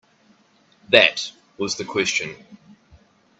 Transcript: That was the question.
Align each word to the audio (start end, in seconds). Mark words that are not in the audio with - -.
That 0.89 1.31
was 1.59 1.75
the 1.75 1.85
question. 1.85 2.35